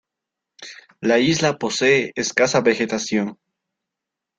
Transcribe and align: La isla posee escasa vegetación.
La 0.99 1.19
isla 1.19 1.59
posee 1.59 2.11
escasa 2.15 2.61
vegetación. 2.61 3.37